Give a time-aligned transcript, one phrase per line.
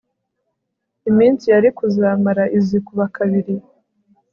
[1.09, 3.55] iminsi yari kuzamara izikuba kabiri